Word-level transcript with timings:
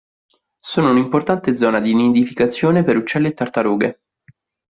Sono 0.57 0.89
un'importante 0.89 1.53
zona 1.53 1.79
di 1.79 1.93
nidificazione 1.93 2.83
per 2.83 2.97
uccelli 2.97 3.27
e 3.27 3.33
tartarughe. 3.35 4.01